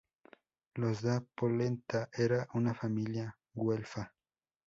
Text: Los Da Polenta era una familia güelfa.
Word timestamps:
Los 0.73 1.03
Da 1.03 1.23
Polenta 1.35 2.09
era 2.13 2.47
una 2.55 2.73
familia 2.73 3.37
güelfa. 3.53 4.11